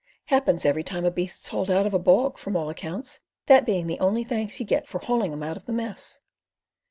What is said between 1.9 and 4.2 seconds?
a bog, from all accounts, that being the